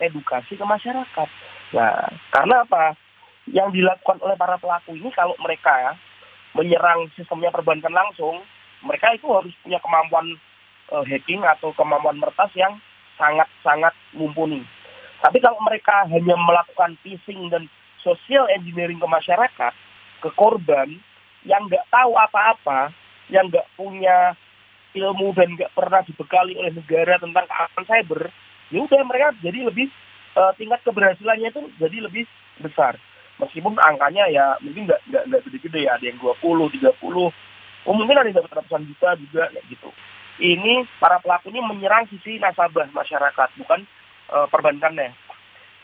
edukasi 0.00 0.56
ke 0.56 0.64
masyarakat. 0.64 1.28
Nah 1.76 2.08
karena 2.32 2.64
apa? 2.64 2.96
Yang 3.50 3.74
dilakukan 3.74 4.22
oleh 4.22 4.38
para 4.38 4.56
pelaku 4.56 4.94
ini 4.94 5.10
kalau 5.10 5.34
mereka 5.42 5.98
menyerang 6.54 7.10
sistemnya 7.14 7.50
perbankan 7.50 7.94
langsung, 7.94 8.42
mereka 8.82 9.14
itu 9.14 9.26
harus 9.30 9.54
punya 9.62 9.78
kemampuan 9.82 10.26
uh, 10.90 11.04
hacking 11.06 11.42
atau 11.42 11.70
kemampuan 11.74 12.18
mertas 12.18 12.50
yang 12.58 12.78
sangat-sangat 13.18 13.94
mumpuni. 14.14 14.62
Tapi 15.20 15.38
kalau 15.38 15.60
mereka 15.60 16.08
hanya 16.08 16.34
melakukan 16.34 16.96
phishing 17.04 17.52
dan 17.52 17.68
social 18.00 18.48
engineering 18.50 18.96
ke 18.96 19.06
masyarakat, 19.06 19.72
ke 20.24 20.30
korban 20.34 20.96
yang 21.44 21.68
nggak 21.68 21.84
tahu 21.92 22.16
apa-apa, 22.16 22.90
yang 23.28 23.46
nggak 23.52 23.68
punya 23.76 24.34
ilmu 24.96 25.36
dan 25.36 25.54
nggak 25.54 25.70
pernah 25.76 26.00
dibekali 26.02 26.56
oleh 26.56 26.72
negara 26.74 27.20
tentang 27.20 27.46
keamanan 27.46 27.84
cyber, 27.86 28.20
ya 28.72 28.78
udah 28.80 29.00
mereka 29.06 29.28
jadi 29.44 29.58
lebih 29.68 29.86
uh, 30.34 30.50
tingkat 30.56 30.80
keberhasilannya 30.82 31.52
itu 31.52 31.62
jadi 31.78 31.96
lebih 32.10 32.24
besar 32.58 32.98
meskipun 33.40 33.74
angkanya 33.80 34.28
ya 34.28 34.46
mungkin 34.60 34.84
nggak 34.84 35.00
nggak 35.08 35.24
nggak 35.32 35.42
gede-gede 35.48 35.88
ya 35.88 35.96
ada 35.96 36.04
yang 36.04 36.20
20, 36.20 36.36
30, 36.76 37.88
oh 37.88 37.94
mungkin 37.96 38.16
ada 38.20 38.28
yang 38.28 38.38
dapat 38.38 38.52
ratusan 38.60 38.84
juta 38.86 39.08
juga 39.16 39.42
ya 39.50 39.60
gitu. 39.72 39.90
Ini 40.40 40.88
para 41.00 41.20
pelaku 41.20 41.52
ini 41.52 41.60
menyerang 41.60 42.08
sisi 42.08 42.40
nasabah 42.40 42.88
masyarakat 42.92 43.48
bukan 43.60 43.84
uh, 44.32 44.48
perbankannya. 44.48 45.12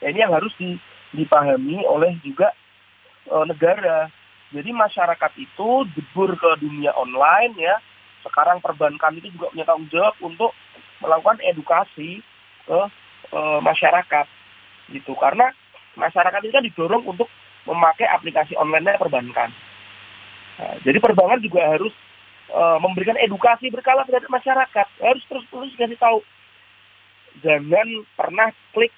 Ya, 0.00 0.06
ini 0.12 0.24
yang 0.24 0.32
harus 0.32 0.52
di, 0.56 0.76
dipahami 1.12 1.84
oleh 1.84 2.16
juga 2.24 2.52
uh, 3.28 3.44
negara. 3.44 4.08
Jadi 4.52 4.70
masyarakat 4.72 5.32
itu 5.36 5.68
jebur 5.92 6.32
ke 6.40 6.50
dunia 6.60 6.96
online 6.96 7.52
ya. 7.60 7.76
Sekarang 8.24 8.64
perbankan 8.64 9.20
itu 9.20 9.28
juga 9.36 9.52
punya 9.52 9.64
tanggung 9.68 9.92
jawab 9.92 10.14
untuk 10.24 10.56
melakukan 11.04 11.36
edukasi 11.44 12.24
ke 12.64 12.80
uh, 13.36 13.60
masyarakat 13.60 14.26
gitu 14.90 15.12
karena 15.18 15.50
masyarakat 15.98 16.40
itu 16.46 16.52
kan 16.54 16.64
didorong 16.64 17.04
untuk 17.06 17.26
memakai 17.66 18.06
aplikasi 18.08 18.54
online 18.56 18.96
perbankan. 18.96 19.50
Nah, 20.56 20.74
jadi 20.86 20.98
perbankan 21.02 21.42
juga 21.44 21.66
harus 21.66 21.92
uh, 22.54 22.78
memberikan 22.80 23.18
edukasi 23.20 23.68
berkala 23.68 24.06
terhadap 24.08 24.30
masyarakat. 24.30 24.86
Harus 25.02 25.22
terus-terus 25.28 25.74
kasih 25.76 25.98
tahu. 26.00 26.18
Jangan 27.44 27.88
pernah 28.16 28.48
klik 28.72 28.94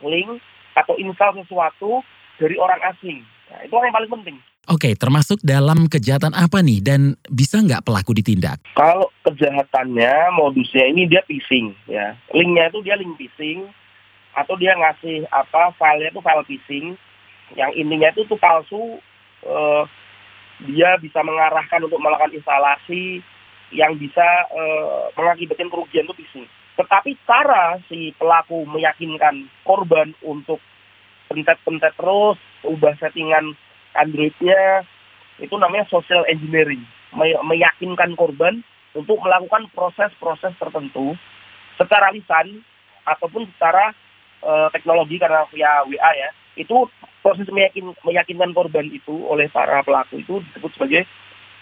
link 0.00 0.40
atau 0.72 0.96
install 0.96 1.44
sesuatu 1.44 2.00
dari 2.40 2.56
orang 2.56 2.80
asing. 2.94 3.20
Nah, 3.52 3.60
itu 3.68 3.74
yang 3.76 3.92
paling 3.92 4.12
penting. 4.20 4.36
Oke, 4.70 4.94
termasuk 4.94 5.42
dalam 5.42 5.90
kejahatan 5.90 6.32
apa 6.38 6.62
nih 6.62 6.78
dan 6.78 7.18
bisa 7.26 7.58
nggak 7.58 7.82
pelaku 7.82 8.14
ditindak? 8.14 8.62
Kalau 8.78 9.10
kejahatannya 9.26 10.38
modusnya 10.38 10.86
ini 10.86 11.10
dia 11.10 11.18
phishing 11.26 11.74
ya. 11.90 12.14
Linknya 12.30 12.70
itu 12.70 12.78
dia 12.86 12.94
link 12.94 13.18
phishing 13.18 13.66
atau 14.32 14.54
dia 14.56 14.72
ngasih 14.78 15.26
apa 15.28 15.74
filenya 15.76 16.14
itu 16.14 16.22
file 16.22 16.46
phishing 16.46 16.86
yang 17.58 17.70
intinya 17.76 18.08
itu 18.12 18.24
tuh 18.28 18.40
palsu 18.40 18.98
uh, 19.44 19.84
dia 20.62 20.94
bisa 21.02 21.20
mengarahkan 21.26 21.82
untuk 21.82 21.98
melakukan 21.98 22.32
instalasi 22.32 23.20
yang 23.72 23.96
bisa 23.96 24.24
uh, 24.52 25.08
mengakibatkan 25.16 25.72
kerugian 25.72 26.06
itu 26.06 26.16
bisnis. 26.16 26.50
Tetapi 26.76 27.16
cara 27.28 27.80
si 27.88 28.12
pelaku 28.16 28.64
meyakinkan 28.68 29.48
korban 29.64 30.16
untuk 30.24 30.60
pentet-pentet 31.28 31.92
terus, 31.96 32.36
ubah 32.64 32.96
settingan 33.00 33.56
Androidnya, 33.92 34.84
itu 35.40 35.52
namanya 35.56 35.88
social 35.88 36.24
engineering. 36.28 36.84
meyakinkan 37.44 38.16
korban 38.16 38.64
untuk 38.96 39.20
melakukan 39.20 39.68
proses-proses 39.76 40.56
tertentu 40.56 41.12
secara 41.76 42.08
lisan 42.08 42.64
ataupun 43.04 43.44
secara 43.52 43.92
uh, 44.40 44.72
teknologi 44.72 45.20
karena 45.20 45.44
via 45.52 45.84
WA 45.84 46.10
ya 46.16 46.32
itu 46.56 46.88
proses 47.24 47.48
meyakin, 47.48 47.96
meyakinkan 48.04 48.52
korban 48.52 48.90
itu 48.92 49.24
oleh 49.24 49.48
para 49.48 49.80
pelaku 49.80 50.20
itu 50.20 50.42
disebut 50.50 50.70
sebagai 50.76 51.02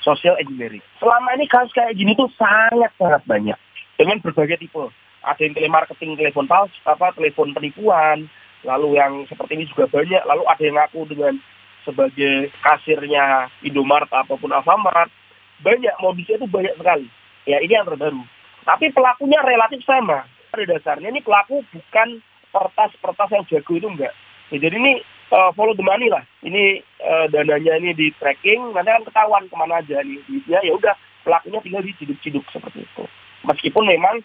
social 0.02 0.34
engineering. 0.40 0.82
Selama 0.98 1.36
ini 1.36 1.46
kasus 1.46 1.70
kayak 1.76 1.94
gini 1.94 2.16
tuh 2.16 2.26
sangat 2.34 2.90
sangat 2.96 3.22
banyak 3.28 3.58
dengan 4.00 4.18
berbagai 4.18 4.58
tipe. 4.58 4.90
Ada 5.20 5.44
yang 5.44 5.52
telemarketing, 5.52 6.16
telepon 6.16 6.48
palsu, 6.48 6.72
apa 6.88 7.12
telepon 7.12 7.52
penipuan, 7.52 8.24
lalu 8.64 8.96
yang 8.96 9.28
seperti 9.28 9.60
ini 9.60 9.68
juga 9.68 9.84
banyak. 9.92 10.22
Lalu 10.24 10.42
ada 10.48 10.62
yang 10.64 10.76
ngaku 10.80 11.00
dengan 11.12 11.36
sebagai 11.84 12.48
kasirnya 12.64 13.52
Indomaret 13.60 14.08
ataupun 14.08 14.48
Alfamart. 14.48 15.12
Banyak 15.60 15.92
modusnya 16.00 16.40
itu 16.40 16.48
banyak 16.48 16.72
sekali. 16.80 17.06
Ya 17.44 17.60
ini 17.60 17.76
yang 17.76 17.84
terbaru. 17.84 18.24
Tapi 18.64 18.88
pelakunya 18.96 19.44
relatif 19.44 19.84
sama. 19.84 20.24
Pada 20.48 20.64
dasarnya 20.64 21.12
ini 21.12 21.20
pelaku 21.20 21.60
bukan 21.68 22.24
pertas-pertas 22.48 23.28
yang 23.30 23.44
jago 23.46 23.72
itu 23.76 23.86
enggak 23.86 24.16
Ya, 24.50 24.58
jadi 24.58 24.76
ini 24.76 25.02
uh, 25.30 25.50
follow 25.54 25.74
the 25.78 25.86
money 25.86 26.10
lah. 26.10 26.26
Ini 26.42 26.82
uh, 27.02 27.26
dananya 27.30 27.78
ini 27.78 27.94
di 27.94 28.10
tracking, 28.18 28.74
nanti 28.74 28.90
kan 28.90 29.06
ketahuan 29.06 29.46
ke 29.46 29.54
mana 29.54 29.78
aja 29.78 30.02
nih 30.02 30.18
duitnya. 30.26 30.58
Ya 30.66 30.72
udah 30.74 30.94
pelakunya 31.22 31.62
tinggal 31.62 31.82
diciduk-ciduk 31.86 32.44
seperti 32.50 32.82
itu. 32.82 33.04
Meskipun 33.46 33.86
memang 33.86 34.20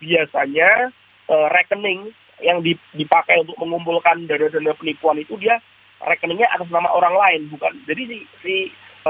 biasanya 0.00 0.90
uh, 1.28 1.48
rekening 1.52 2.12
yang 2.44 2.60
dipakai 2.92 3.40
untuk 3.40 3.56
mengumpulkan 3.56 4.28
dana-dana 4.28 4.76
penipuan 4.76 5.16
itu 5.16 5.40
dia 5.40 5.56
rekeningnya 6.04 6.44
atas 6.52 6.68
nama 6.68 6.92
orang 6.92 7.16
lain 7.16 7.48
bukan 7.48 7.72
jadi 7.88 8.04
si, 8.04 8.18
si 8.44 8.54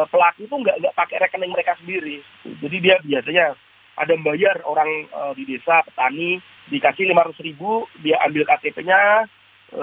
pelaku 0.07 0.47
itu 0.47 0.55
nggak 0.55 0.79
nggak 0.79 0.95
pakai 0.95 1.19
rekening 1.19 1.51
mereka 1.51 1.75
sendiri 1.83 2.23
jadi 2.63 2.77
dia 2.79 2.97
biasanya 3.03 3.59
ada 3.99 4.15
bayar 4.23 4.63
orang 4.63 5.11
uh, 5.11 5.33
di 5.35 5.43
desa 5.49 5.83
petani 5.83 6.39
dikasih 6.71 7.11
lima 7.11 7.27
ratus 7.27 7.43
ribu 7.43 7.89
dia 8.05 8.21
ambil 8.23 8.47
KTP-nya 8.47 9.27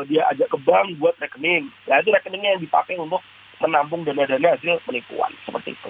dia 0.10 0.26
ajak 0.34 0.50
ke 0.50 0.58
bank 0.66 0.98
buat 0.98 1.14
rekening. 1.22 1.70
Nah 1.86 2.02
itu 2.02 2.10
rekeningnya 2.10 2.58
yang 2.58 2.64
dipakai 2.66 2.98
untuk 2.98 3.22
menampung 3.62 4.02
dana-dana 4.02 4.58
hasil 4.58 4.82
penipuan 4.84 5.30
seperti 5.46 5.78
itu. 5.78 5.90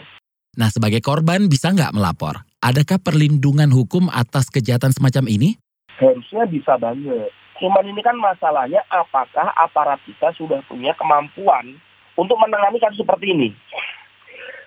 Nah 0.54 0.70
sebagai 0.70 1.02
korban 1.02 1.50
bisa 1.50 1.74
nggak 1.74 1.96
melapor? 1.96 2.46
Adakah 2.62 3.02
perlindungan 3.02 3.74
hukum 3.74 4.12
atas 4.14 4.52
kejahatan 4.54 4.94
semacam 4.94 5.26
ini? 5.32 5.58
Harusnya 5.98 6.46
bisa 6.46 6.78
banget. 6.78 7.32
Cuman 7.58 7.86
ini 7.88 8.02
kan 8.04 8.18
masalahnya 8.20 8.84
apakah 8.92 9.50
aparat 9.56 10.02
kita 10.06 10.30
sudah 10.36 10.60
punya 10.68 10.92
kemampuan 11.00 11.80
untuk 12.20 12.38
menangani 12.38 12.78
kasus 12.78 13.02
seperti 13.02 13.34
ini. 13.34 13.50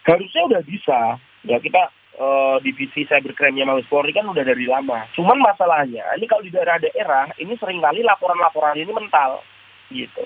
Harusnya 0.07 0.43
udah 0.49 0.63
bisa. 0.67 0.99
Ya 1.47 1.59
kita 1.63 1.93
uh, 2.19 2.57
divisi 2.61 3.05
cybercrime-nya 3.09 3.69
Mabes 3.69 3.89
Polri 3.89 4.13
kan 4.13 4.29
udah 4.29 4.45
dari 4.45 4.67
lama. 4.69 5.07
Cuman 5.17 5.39
masalahnya 5.41 6.05
ini 6.17 6.27
kalau 6.29 6.43
di 6.45 6.53
daerah-daerah 6.53 7.37
ini 7.41 7.55
sering 7.61 7.81
kali 7.81 8.03
laporan-laporan 8.05 8.77
ini 8.77 8.93
mental 8.93 9.41
gitu. 9.93 10.25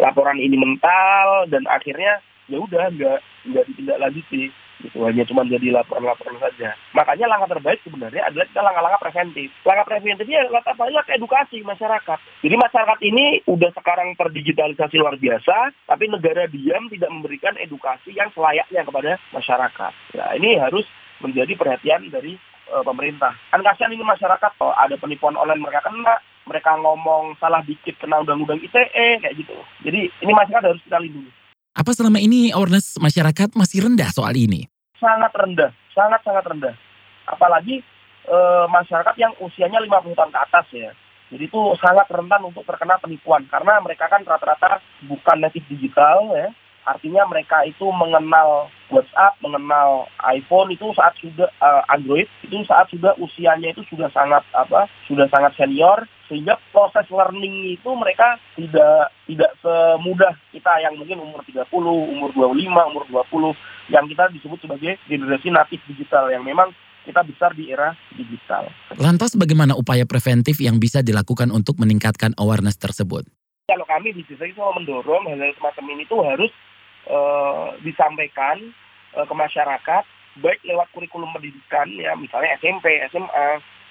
Laporan 0.00 0.40
ini 0.40 0.56
mental 0.56 1.50
dan 1.52 1.68
akhirnya 1.68 2.24
ya 2.48 2.58
udah 2.58 2.90
nggak 2.90 3.18
nggak 3.50 3.64
ditindaklanjuti 3.72 4.50
gitu. 4.82 5.04
Hanya 5.04 5.24
cuma 5.28 5.44
jadi 5.46 5.72
laporan-laporan 5.74 6.40
saja. 6.40 6.74
Makanya 6.96 7.26
langkah 7.28 7.56
terbaik 7.56 7.80
sebenarnya 7.84 8.22
adalah 8.26 8.46
kita 8.48 8.60
langkah-langkah 8.60 9.02
preventif. 9.08 9.48
Langkah 9.64 9.86
preventifnya 9.86 10.38
adalah 10.46 10.62
apa? 10.64 10.84
Edukasi 11.12 11.58
masyarakat. 11.62 12.18
Jadi 12.44 12.54
masyarakat 12.56 12.98
ini 13.04 13.24
udah 13.46 13.70
sekarang 13.76 14.16
terdigitalisasi 14.16 14.96
luar 14.96 15.16
biasa 15.20 15.74
tapi 15.86 16.08
negara 16.08 16.48
diam 16.48 16.88
tidak 16.88 17.10
memberikan 17.12 17.54
edukasi 17.60 18.16
yang 18.16 18.32
selayaknya 18.32 18.82
kepada 18.84 19.20
masyarakat. 19.34 19.92
Nah 20.16 20.30
ini 20.36 20.56
harus 20.56 20.86
menjadi 21.20 21.52
perhatian 21.56 22.08
dari 22.08 22.36
uh, 22.72 22.84
pemerintah. 22.84 23.36
Kan 23.52 23.60
kasihan 23.60 23.92
ini 23.92 24.04
masyarakat 24.04 24.52
oh, 24.64 24.72
ada 24.72 24.96
penipuan 24.96 25.36
online 25.36 25.60
mereka 25.60 25.84
kena 25.84 26.16
mereka 26.48 26.74
ngomong 26.80 27.36
salah 27.38 27.62
dikit 27.62 27.94
kena 28.00 28.24
undang-undang 28.24 28.58
ITE 28.58 29.22
kayak 29.22 29.36
gitu. 29.36 29.54
Jadi 29.84 30.10
ini 30.24 30.32
masyarakat 30.32 30.66
harus 30.66 30.82
kita 30.82 30.98
lindungi 30.98 31.39
apa 31.70 31.90
selama 31.94 32.18
ini 32.18 32.50
awareness 32.50 32.98
masyarakat 32.98 33.54
masih 33.54 33.86
rendah 33.86 34.10
soal 34.10 34.34
ini? 34.34 34.66
Sangat 34.98 35.30
rendah, 35.32 35.70
sangat-sangat 35.94 36.44
rendah. 36.50 36.74
Apalagi 37.30 37.78
e, 38.26 38.36
masyarakat 38.66 39.14
yang 39.16 39.32
usianya 39.38 39.78
50 39.78 40.18
tahun 40.18 40.32
ke 40.34 40.40
atas 40.50 40.66
ya. 40.74 40.90
Jadi 41.30 41.46
itu 41.46 41.60
sangat 41.78 42.10
rentan 42.10 42.42
untuk 42.42 42.66
terkena 42.66 42.98
penipuan 42.98 43.46
karena 43.46 43.78
mereka 43.78 44.10
kan 44.10 44.26
rata-rata 44.26 44.82
bukan 45.06 45.36
native 45.38 45.66
digital 45.70 46.26
ya. 46.34 46.50
Artinya 46.88 47.28
mereka 47.28 47.62
itu 47.68 47.86
mengenal 47.92 48.72
WhatsApp, 48.90 49.38
mengenal 49.44 50.10
iPhone 50.26 50.72
itu 50.74 50.90
saat 50.96 51.14
sudah 51.20 51.48
uh, 51.62 51.82
Android 51.92 52.26
itu 52.42 52.56
saat 52.66 52.90
sudah 52.90 53.14
usianya 53.20 53.70
itu 53.70 53.84
sudah 53.92 54.10
sangat 54.10 54.42
apa? 54.56 54.90
Sudah 55.06 55.28
sangat 55.30 55.54
senior 55.54 56.08
sehingga 56.30 56.54
proses 56.70 57.10
learning 57.10 57.74
itu 57.74 57.90
mereka 57.98 58.38
tidak 58.54 59.10
tidak 59.26 59.50
semudah 59.58 60.34
kita 60.54 60.72
yang 60.78 60.94
mungkin 60.94 61.18
umur 61.18 61.42
30, 61.42 61.66
umur 61.82 62.30
25, 62.34 62.90
umur 62.94 63.04
20 63.10 63.94
yang 63.94 64.06
kita 64.06 64.30
disebut 64.30 64.58
sebagai 64.62 64.92
generasi 65.10 65.50
natif 65.50 65.82
digital 65.90 66.30
yang 66.30 66.46
memang 66.46 66.70
kita 67.02 67.26
besar 67.26 67.50
di 67.58 67.72
era 67.72 67.96
digital. 68.14 68.70
Lantas 68.94 69.34
bagaimana 69.34 69.74
upaya 69.74 70.06
preventif 70.06 70.62
yang 70.62 70.78
bisa 70.78 71.02
dilakukan 71.02 71.50
untuk 71.50 71.80
meningkatkan 71.82 72.36
awareness 72.38 72.78
tersebut? 72.78 73.26
Kalau 73.66 73.86
kami 73.86 74.10
di 74.14 74.22
sini 74.26 74.50
itu 74.50 74.58
mendorong 74.58 75.30
hal-hal 75.30 75.54
semacam 75.58 75.84
ini 75.94 76.02
itu 76.06 76.16
harus 76.18 76.50
uh, 77.08 77.72
disampaikan 77.80 78.74
uh, 79.16 79.24
ke 79.24 79.34
masyarakat 79.34 80.04
baik 80.40 80.60
lewat 80.62 80.88
kurikulum 80.94 81.30
pendidikan 81.34 81.88
ya 81.96 82.14
misalnya 82.18 82.56
SMP, 82.60 83.02
SMA, 83.10 83.46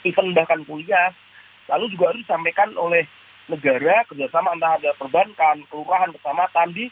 even 0.07 0.31
bahkan 0.37 0.63
kuliah 0.65 1.11
Lalu 1.69 1.85
juga 1.93 2.11
harus 2.11 2.25
disampaikan 2.25 2.73
oleh 2.75 3.05
negara 3.45 4.05
kerjasama 4.09 4.57
antara 4.57 4.81
perbankan, 4.97 5.61
kelurahan, 5.69 6.09
kecamatan 6.17 6.73
di 6.73 6.89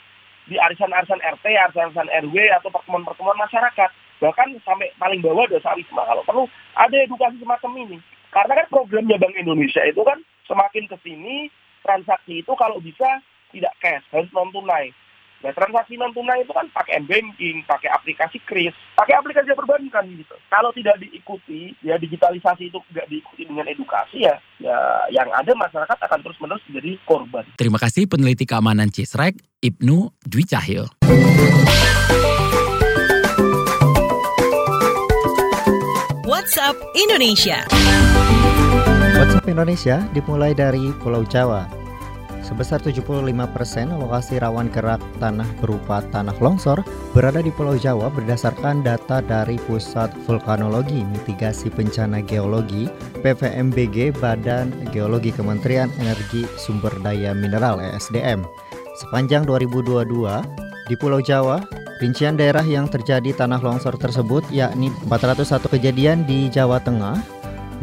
di 0.47 0.55
arisan-arisan 0.55 1.19
RT, 1.19 1.43
arisan-arisan 1.43 2.07
RW 2.29 2.35
atau 2.61 2.69
pertemuan-pertemuan 2.71 3.35
masyarakat. 3.41 3.89
Bahkan 4.23 4.47
sampai 4.63 4.89
paling 4.97 5.21
bawah 5.21 5.45
desa 5.49 5.75
wisma 5.77 6.01
kalau 6.07 6.23
perlu 6.25 6.43
ada 6.77 6.97
edukasi 6.97 7.37
semacam 7.41 7.71
ini. 7.85 7.97
Karena 8.33 8.63
kan 8.63 8.67
programnya 8.69 9.17
Bank 9.19 9.35
Indonesia 9.37 9.81
itu 9.85 10.01
kan 10.01 10.17
semakin 10.49 10.89
ke 10.89 10.97
sini 11.05 11.49
transaksi 11.85 12.41
itu 12.41 12.53
kalau 12.57 12.81
bisa 12.81 13.21
tidak 13.53 13.73
cash, 13.81 14.05
harus 14.13 14.29
non 14.33 14.49
tunai. 14.49 14.93
Nah, 15.45 15.53
transaksi 15.53 15.93
non 16.01 16.09
tunai 16.17 16.41
itu 16.41 16.49
kan 16.49 16.65
pakai 16.73 16.97
m-banking, 17.05 17.61
pakai 17.69 17.93
aplikasi 17.93 18.41
kris, 18.41 18.73
pakai 18.97 19.21
aplikasi 19.21 19.53
perbankan 19.53 20.09
gitu. 20.09 20.33
Kalau 20.49 20.73
tidak 20.73 20.97
diikuti, 20.97 21.77
ya 21.85 21.93
digitalisasi 22.01 22.73
itu 22.73 22.81
tidak 22.89 23.05
diikuti 23.05 23.45
dengan 23.45 23.69
edukasi 23.69 24.25
ya, 24.25 24.33
ya 24.57 24.77
yang 25.13 25.29
ada 25.29 25.53
masyarakat 25.53 25.97
akan 26.09 26.19
terus 26.25 26.41
menerus 26.41 26.65
menjadi 26.65 26.91
korban. 27.05 27.45
Terima 27.53 27.77
kasih 27.77 28.09
peneliti 28.09 28.49
keamanan 28.49 28.89
Cisrek, 28.89 29.37
Ibnu 29.61 30.09
Dwi 30.25 30.43
Cahyo. 30.49 30.89
WhatsApp 36.25 36.75
Indonesia. 36.97 37.61
WhatsApp 39.13 39.45
Indonesia 39.45 40.01
dimulai 40.17 40.57
dari 40.57 40.89
Pulau 40.97 41.21
Jawa 41.23 41.86
Sebesar 42.47 42.79
75% 42.79 43.27
lokasi 43.91 44.39
rawan 44.39 44.71
gerak 44.71 45.03
tanah 45.19 45.43
berupa 45.59 45.99
tanah 46.15 46.31
longsor 46.39 46.79
berada 47.11 47.43
di 47.43 47.51
Pulau 47.51 47.75
Jawa 47.75 48.07
berdasarkan 48.07 48.87
data 48.87 49.19
dari 49.19 49.59
Pusat 49.67 50.15
Vulkanologi 50.23 51.03
Mitigasi 51.03 51.67
Bencana 51.67 52.23
Geologi 52.23 52.87
PVMBG 53.19 54.15
Badan 54.15 54.71
Geologi 54.95 55.35
Kementerian 55.35 55.91
Energi 55.99 56.47
Sumber 56.55 56.95
Daya 57.03 57.35
Mineral 57.35 57.83
ESDM. 57.83 58.47
Sepanjang 59.03 59.43
2022 59.43 60.07
di 60.87 60.95
Pulau 60.95 61.19
Jawa, 61.19 61.59
rincian 61.99 62.39
daerah 62.39 62.63
yang 62.63 62.87
terjadi 62.87 63.35
tanah 63.35 63.59
longsor 63.59 63.99
tersebut 63.99 64.47
yakni 64.55 64.87
401 65.11 65.67
kejadian 65.67 66.23
di 66.23 66.47
Jawa 66.47 66.79
Tengah, 66.79 67.19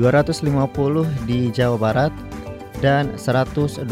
250 0.01 1.05
di 1.29 1.53
Jawa 1.53 1.77
Barat, 1.77 2.13
dan 2.85 3.17
120 3.17 3.89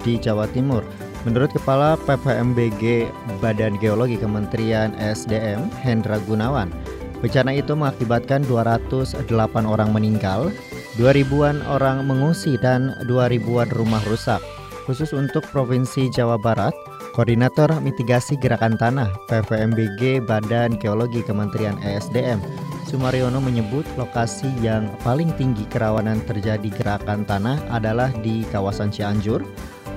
di 0.00 0.16
Jawa 0.16 0.48
Timur. 0.48 0.80
Menurut 1.28 1.52
Kepala 1.52 2.00
PPMBG 2.08 3.12
Badan 3.44 3.76
Geologi 3.76 4.16
Kementerian 4.16 4.96
SDM 4.96 5.68
Hendra 5.84 6.16
Gunawan, 6.24 6.72
bencana 7.20 7.52
itu 7.52 7.76
mengakibatkan 7.76 8.40
208 8.48 9.28
orang 9.68 9.92
meninggal, 9.92 10.48
2000-an 10.96 11.60
orang 11.68 12.08
mengungsi 12.08 12.56
dan 12.56 12.96
2000-an 13.04 13.68
rumah 13.76 14.00
rusak. 14.08 14.40
Khusus 14.88 15.16
untuk 15.16 15.44
Provinsi 15.48 16.12
Jawa 16.12 16.36
Barat, 16.36 16.72
Koordinator 17.16 17.72
Mitigasi 17.80 18.36
Gerakan 18.36 18.76
Tanah 18.76 19.08
PVMBG 19.30 20.24
Badan 20.28 20.76
Geologi 20.76 21.24
Kementerian 21.24 21.80
ESDM 21.80 22.42
Sumaryono 22.94 23.42
menyebut 23.42 23.82
lokasi 23.98 24.46
yang 24.62 24.86
paling 25.02 25.34
tinggi 25.34 25.66
kerawanan 25.66 26.22
terjadi 26.30 26.70
gerakan 26.78 27.26
tanah 27.26 27.58
adalah 27.74 28.06
di 28.22 28.46
kawasan 28.54 28.94
Cianjur, 28.94 29.42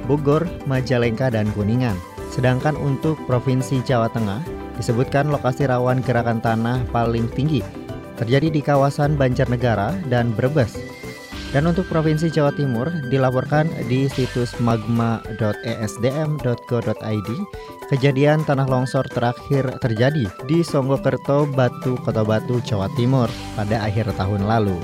Bogor, 0.10 0.50
Majalengka, 0.66 1.30
dan 1.30 1.46
Kuningan. 1.54 1.94
Sedangkan 2.34 2.74
untuk 2.74 3.22
Provinsi 3.30 3.86
Jawa 3.86 4.10
Tengah, 4.10 4.42
disebutkan 4.82 5.30
lokasi 5.30 5.70
rawan 5.70 6.02
gerakan 6.02 6.42
tanah 6.42 6.90
paling 6.90 7.30
tinggi 7.38 7.62
terjadi 8.18 8.50
di 8.50 8.66
kawasan 8.66 9.14
Banjarnegara 9.14 9.94
dan 10.10 10.34
Brebes. 10.34 10.97
Dan 11.56 11.64
untuk 11.64 11.88
Provinsi 11.88 12.28
Jawa 12.28 12.52
Timur 12.52 12.92
dilaporkan 13.08 13.72
di 13.88 14.12
situs 14.12 14.52
magma.esdm.go.id 14.60 17.30
kejadian 17.88 18.44
tanah 18.44 18.68
longsor 18.68 19.08
terakhir 19.08 19.64
terjadi 19.80 20.28
di 20.44 20.60
Songgokerto, 20.60 21.48
Batu, 21.56 21.96
Kota 22.04 22.28
Batu, 22.28 22.60
Jawa 22.68 22.92
Timur 23.00 23.32
pada 23.56 23.80
akhir 23.80 24.12
tahun 24.20 24.44
lalu. 24.44 24.76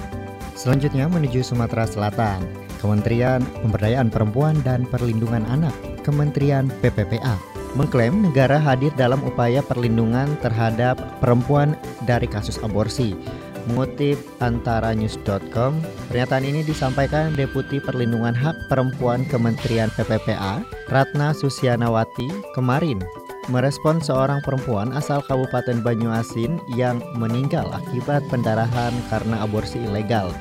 Selanjutnya 0.56 1.12
menuju 1.12 1.44
Sumatera 1.44 1.84
Selatan, 1.84 2.48
Kementerian 2.80 3.44
Pemberdayaan 3.60 4.08
Perempuan 4.08 4.56
dan 4.64 4.88
Perlindungan 4.88 5.44
Anak, 5.52 5.76
Kementerian 6.08 6.72
PPPA, 6.80 7.36
mengklaim 7.76 8.24
negara 8.24 8.56
hadir 8.56 8.96
dalam 8.96 9.20
upaya 9.28 9.60
perlindungan 9.66 10.32
terhadap 10.40 10.96
perempuan 11.20 11.76
dari 12.08 12.30
kasus 12.30 12.56
aborsi. 12.64 13.18
Mengutip 13.64 14.20
antaranews.com, 14.44 15.80
pernyataan 16.12 16.44
ini 16.44 16.68
disampaikan 16.68 17.32
Deputi 17.32 17.80
Perlindungan 17.80 18.36
Hak 18.36 18.56
Perempuan 18.68 19.24
Kementerian 19.32 19.88
PPPA, 19.96 20.68
Ratna 20.92 21.32
Susianawati, 21.32 22.28
kemarin 22.52 23.00
merespon 23.48 24.04
seorang 24.04 24.44
perempuan 24.44 24.92
asal 24.96 25.24
Kabupaten 25.24 25.80
Banyuasin 25.84 26.60
yang 26.76 27.00
meninggal 27.16 27.68
akibat 27.72 28.24
pendarahan 28.28 28.92
karena 29.08 29.44
aborsi 29.44 29.80
ilegal. 29.80 30.32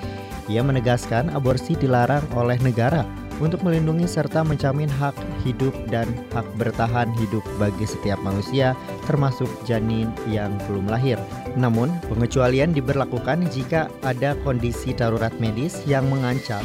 Ia 0.51 0.63
menegaskan 0.65 1.31
aborsi 1.31 1.79
dilarang 1.79 2.27
oleh 2.35 2.59
negara 2.63 3.07
untuk 3.43 3.67
melindungi 3.67 4.07
serta 4.07 4.47
menjamin 4.47 4.91
hak 4.91 5.19
hidup 5.43 5.75
dan 5.91 6.07
hak 6.31 6.47
bertahan 6.59 7.11
hidup 7.19 7.43
bagi 7.59 7.83
setiap 7.83 8.19
manusia, 8.23 8.79
termasuk 9.11 9.51
janin 9.67 10.11
yang 10.31 10.55
belum 10.71 10.87
lahir. 10.87 11.19
Namun, 11.59 11.91
pengecualian 12.07 12.71
diberlakukan 12.71 13.51
jika 13.51 13.91
ada 14.07 14.39
kondisi 14.47 14.95
darurat 14.95 15.33
medis 15.43 15.83
yang 15.91 16.07
mengancam 16.07 16.63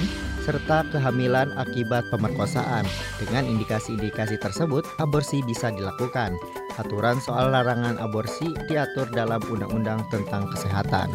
serta 0.48 0.88
kehamilan 0.96 1.52
akibat 1.60 2.08
pemerkosaan. 2.08 2.88
Dengan 3.20 3.44
indikasi-indikasi 3.44 4.40
tersebut, 4.40 4.88
aborsi 5.04 5.44
bisa 5.44 5.76
dilakukan. 5.76 6.40
Aturan 6.80 7.20
soal 7.20 7.52
larangan 7.52 8.00
aborsi 8.00 8.56
diatur 8.72 9.12
dalam 9.12 9.44
Undang-Undang 9.44 10.08
tentang 10.08 10.48
Kesehatan. 10.56 11.12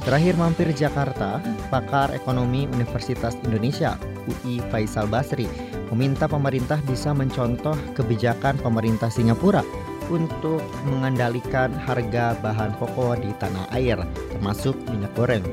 Terakhir 0.00 0.32
mampir 0.40 0.72
Jakarta, 0.72 1.44
pakar 1.68 2.16
ekonomi 2.16 2.64
Universitas 2.72 3.36
Indonesia 3.44 4.00
UI 4.24 4.64
Faisal 4.72 5.04
Basri 5.04 5.44
meminta 5.92 6.24
pemerintah 6.24 6.80
bisa 6.88 7.12
mencontoh 7.12 7.76
kebijakan 7.92 8.56
pemerintah 8.64 9.12
Singapura 9.12 9.60
untuk 10.08 10.64
mengendalikan 10.88 11.70
harga 11.76 12.32
bahan 12.40 12.72
pokok 12.80 13.20
di 13.20 13.30
tanah 13.36 13.68
air, 13.76 14.00
termasuk 14.32 14.74
minyak 14.88 15.12
goreng. 15.14 15.44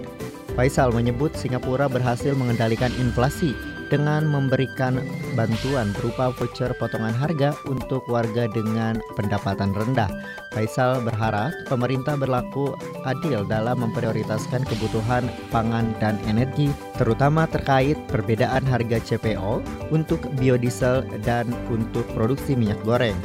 Faisal 0.56 0.96
menyebut 0.96 1.36
Singapura 1.36 1.92
berhasil 1.92 2.32
mengendalikan 2.34 2.90
inflasi 2.98 3.52
dengan 3.88 4.28
memberikan 4.28 5.00
bantuan 5.36 5.92
berupa 5.96 6.32
voucher 6.36 6.72
potongan 6.76 7.16
harga 7.16 7.56
untuk 7.68 8.04
warga 8.12 8.48
dengan 8.52 9.00
pendapatan 9.16 9.72
rendah. 9.76 10.12
Faisal 10.52 11.04
berharap 11.04 11.54
pemerintah 11.70 12.18
berlaku 12.18 12.74
adil 13.06 13.46
dalam 13.46 13.80
memprioritaskan 13.84 14.66
kebutuhan 14.68 15.28
pangan 15.54 15.94
dan 16.02 16.18
energi, 16.26 16.72
terutama 16.98 17.46
terkait 17.48 17.96
perbedaan 18.10 18.66
harga 18.66 18.98
CPO 19.04 19.62
untuk 19.94 20.20
biodiesel 20.40 21.06
dan 21.24 21.50
untuk 21.72 22.04
produksi 22.18 22.58
minyak 22.58 22.80
goreng. 22.84 23.16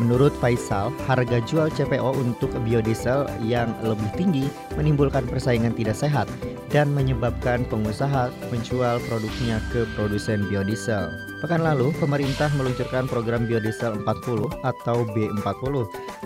Menurut 0.00 0.32
Faisal, 0.40 0.88
harga 1.04 1.44
jual 1.44 1.68
CPO 1.76 2.16
untuk 2.16 2.48
biodiesel 2.64 3.28
yang 3.44 3.68
lebih 3.84 4.08
tinggi 4.16 4.46
menimbulkan 4.72 5.28
persaingan 5.28 5.76
tidak 5.76 5.92
sehat 5.92 6.24
dan 6.70 6.94
menyebabkan 6.94 7.66
pengusaha 7.66 8.30
menjual 8.54 9.02
produknya 9.10 9.58
ke 9.74 9.84
produsen 9.98 10.46
biodiesel. 10.46 11.10
Pekan 11.42 11.66
lalu, 11.66 11.90
pemerintah 11.98 12.52
meluncurkan 12.54 13.10
program 13.10 13.44
biodiesel 13.48 13.98
40 14.06 14.46
atau 14.62 15.02
B40, 15.10 15.74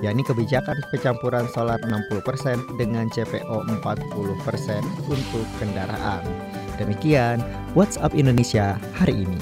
yakni 0.05 0.23
kebijakan 0.27 0.77
pencampuran 0.93 1.49
solar 1.49 1.81
60% 1.87 2.77
dengan 2.77 3.09
CPO 3.09 3.65
40% 3.81 4.85
untuk 5.09 5.47
kendaraan. 5.63 6.23
Demikian 6.77 7.41
WhatsApp 7.79 8.13
Indonesia 8.19 8.77
hari 8.99 9.25
ini. 9.25 9.41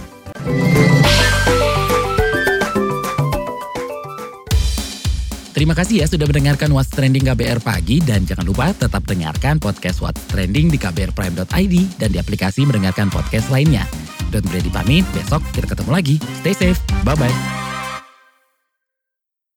Terima 5.62 5.78
kasih 5.78 6.02
ya 6.02 6.10
sudah 6.10 6.26
mendengarkan 6.26 6.74
What's 6.74 6.90
Trending 6.90 7.22
KBR 7.22 7.62
Pagi 7.62 8.02
dan 8.02 8.26
jangan 8.26 8.42
lupa 8.42 8.74
tetap 8.74 9.06
dengarkan 9.06 9.62
podcast 9.62 10.02
What's 10.02 10.18
Trending 10.26 10.74
di 10.74 10.74
kbrprime.id 10.74 11.74
dan 12.02 12.10
di 12.10 12.18
aplikasi 12.18 12.66
mendengarkan 12.66 13.06
podcast 13.14 13.46
lainnya. 13.46 13.86
Don't 14.34 14.42
Brady 14.50 14.74
pamit, 14.74 15.06
besok 15.14 15.38
kita 15.54 15.70
ketemu 15.70 15.90
lagi. 15.94 16.16
Stay 16.42 16.50
safe, 16.50 16.82
bye-bye. 17.06 17.61